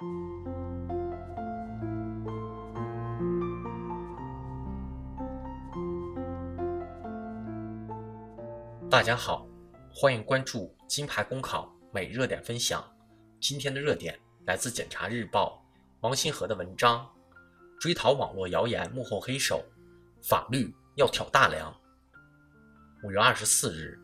[0.00, 0.06] 大
[9.02, 9.46] 家好，
[9.92, 12.82] 欢迎关注金牌公考每热点分享。
[13.40, 15.62] 今天的热点来自《检察日报》
[16.00, 17.06] 王新河的文章：
[17.78, 19.62] 追逃网络谣言幕后黑手，
[20.22, 21.70] 法律要挑大梁。
[23.04, 24.00] 五月二十四日，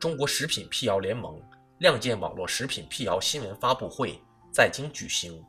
[0.00, 1.40] 中国食品辟谣联盟
[1.78, 4.20] 亮剑网络食品辟谣新闻发布会
[4.56, 5.44] 在京举行。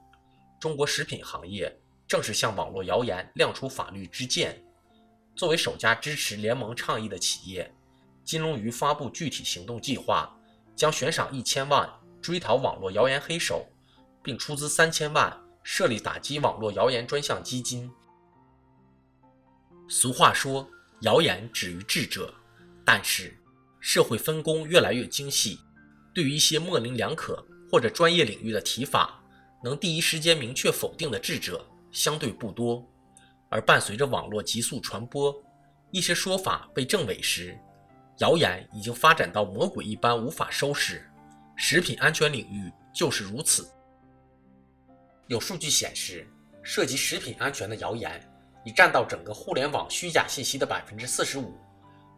[0.59, 1.73] 中国食品行业
[2.09, 4.61] 正式向网络谣言亮出法律之剑。
[5.33, 7.73] 作为首家支持联盟倡议的企业。
[8.25, 10.29] 金龙鱼发布具体行动计划，
[10.75, 11.89] 将悬赏一千万
[12.21, 13.65] 追逃网络谣言黑手，
[14.21, 17.89] 并出资三千万设立打击网络谣言专项基金。
[19.87, 20.69] 俗话说，
[21.03, 22.33] 谣言止于智者，
[22.83, 23.33] 但是
[23.79, 25.57] 社会分工越来越精细，
[26.13, 29.21] 对于一些模棱两可或者专业领域的提法，
[29.63, 32.85] 能第一时间明确否定的智者相对不多。
[33.49, 35.33] 而伴随着网络急速传播，
[35.91, 37.57] 一些说法被证伪时，
[38.19, 41.09] 谣言已经发展到魔鬼一般无法收拾，
[41.55, 43.69] 食品安全领域就是如此。
[45.27, 46.27] 有数据显示，
[46.61, 48.21] 涉及食品安全的谣言
[48.65, 51.57] 已占到整个互联网虚假信息的百分之四十五。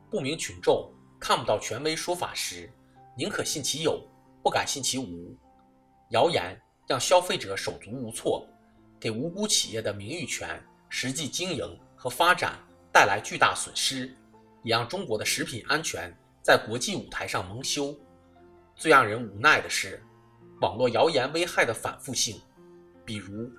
[0.09, 2.71] 不明群众看不到权威说法时，
[3.15, 4.03] 宁可信其有，
[4.43, 5.35] 不敢信其无。
[6.11, 8.47] 谣言让消费者手足无措，
[8.99, 12.57] 给无辜企业的名誉权、实际经营和发展
[12.91, 14.15] 带来巨大损失。
[14.61, 17.97] 也让中国的食品安全在国际舞台上蒙羞。
[18.75, 20.03] 最让人无奈的是，
[20.59, 22.41] 网络谣言危害的反复性，
[23.05, 23.49] 比如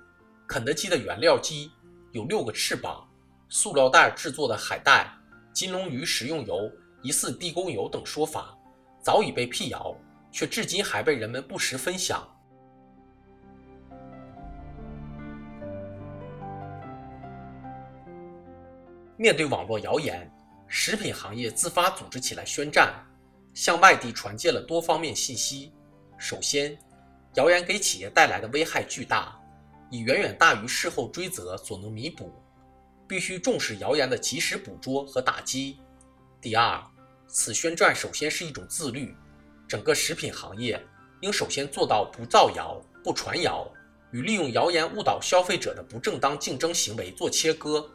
[0.47, 1.71] 肯德基的原料鸡
[2.11, 3.09] 有六个翅膀、
[3.49, 5.11] 塑料袋制作的海带、
[5.51, 8.55] 金龙鱼食用油疑似地沟油等说法，
[9.01, 9.95] 早已被辟谣，
[10.31, 12.27] 却至今还被人们不时分享。
[19.17, 20.29] 面对网络谣言。
[20.73, 22.93] 食品行业自发组织起来宣战，
[23.53, 25.73] 向外地传介了多方面信息。
[26.17, 26.79] 首先，
[27.33, 29.37] 谣言给企业带来的危害巨大，
[29.89, 32.31] 已远远大于事后追责所能弥补，
[33.05, 35.81] 必须重视谣言的及时捕捉和打击。
[36.39, 36.81] 第二，
[37.27, 39.13] 此宣战首先是一种自律，
[39.71, 40.85] 整个食品行业
[41.21, 43.65] 应首先做到不造谣、不传谣，
[44.11, 47.89] 与利用谣言误导消费者的不正当竞争行为做切割。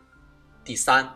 [0.65, 1.07] 第三。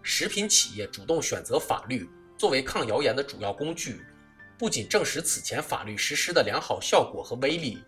[0.00, 2.08] 食品企业主动选择法律
[2.38, 4.00] 作为抗谣言的主要工具，
[4.56, 7.78] 不仅证实此前法律实施的良好效果和威力，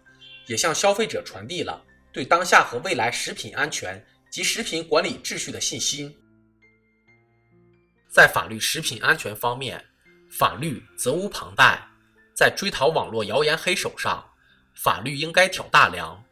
[0.47, 1.82] 也向消费者传递了
[2.12, 6.14] 对当下和未来食品安全及食品管理秩序的信心。
[8.10, 9.82] 在法律食品安全方面，
[10.30, 11.86] 法律责无旁贷。
[12.41, 14.27] 在追讨网络谣言黑手上，
[14.75, 16.25] 法律应该挑大梁。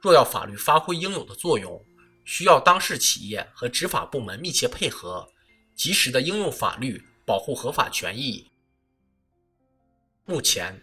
[0.00, 1.78] 若要法律发挥应有的作用，
[2.24, 5.28] 需要当事企业和执法部门密切配合，
[5.76, 8.50] 及时的应用法律保护合法权益。
[10.24, 10.82] 目前，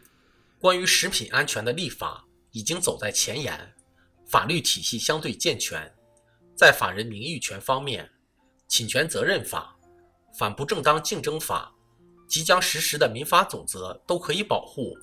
[0.60, 3.74] 关于食品安全的立法已经走在前沿，
[4.28, 5.92] 法律体系相对健全。
[6.56, 8.08] 在法人名誉权方面，
[8.68, 9.76] 侵权责任法、
[10.38, 11.74] 反不正当竞争法、
[12.30, 14.96] 即将实施的民法总则都可以保护。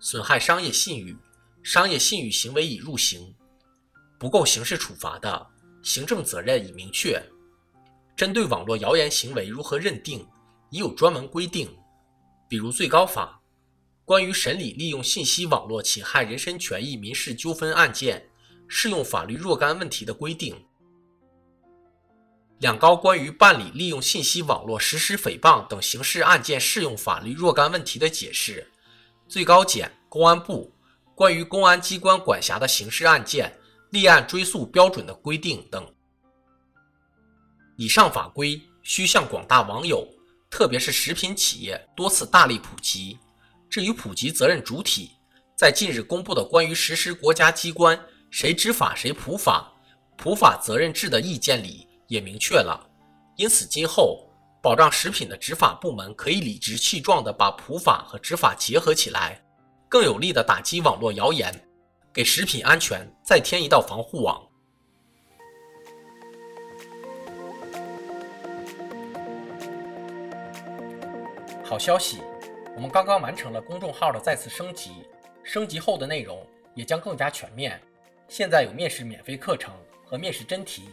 [0.00, 1.16] 损害商业信誉、
[1.62, 3.34] 商业信誉行为已入刑。
[4.18, 5.46] 不够刑事处罚的，
[5.82, 7.22] 行政责任已明确。
[8.16, 10.26] 针对网络谣言行为如何认定，
[10.70, 11.74] 已有专门规定。
[12.48, 13.40] 比如最高法
[14.04, 18.28] 关于审理利用信息网络侵害人身权益民事纠纷案件
[18.66, 20.54] 适用法律若干问题的规定；
[22.60, 28.62] 两高关于办理利用信息网络实施诽谤等刑事案件适用法律若干问题的解释；
[29.28, 30.72] 最高检、公安部
[31.14, 33.52] 关于公安机关管辖的刑事案件。
[33.90, 35.84] 立案追诉标准的规定等，
[37.76, 40.06] 以上法规需向广大网友，
[40.48, 43.18] 特别是食品企业多次大力普及。
[43.68, 45.10] 至于普及责任主体，
[45.56, 49.72] 在近日公布的关于实施国家机关谁执法谁普法、
[50.16, 52.78] 普法责任制的意见里也明确了。
[53.36, 54.28] 因此，今后
[54.60, 59.40] 保障食品的执法部门可以理直气壮地把普法和执法结合起来，
[59.88, 61.54] 更有力地打击网络谣言。
[62.12, 64.44] 给食品安全再添一道防护网。
[71.64, 72.18] 好消息，
[72.74, 75.06] 我们刚刚完成了公众号的再次升级，
[75.44, 77.80] 升级后的内容也将更加全面。
[78.26, 79.72] 现在有面试免费课程
[80.04, 80.90] 和面试真题，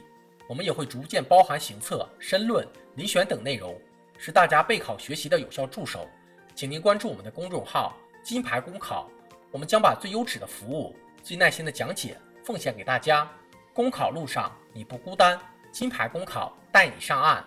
[0.48, 2.66] 我们也会逐渐包含行测、申论、
[2.96, 3.80] 遴选等内容，
[4.18, 6.08] 是大家备考学习的有效助手。
[6.56, 9.10] 请您关注我们的公众号“金牌公考”，
[9.52, 10.96] 我们将把最优质的服务。
[11.22, 13.30] 最耐心的讲解奉献给大家。
[13.74, 15.38] 公考路上你不孤单，
[15.72, 17.46] 金牌公考带你上岸。